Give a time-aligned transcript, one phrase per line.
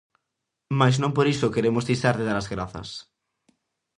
[0.79, 2.89] Mais non por iso queremos deixar de dar as grazas.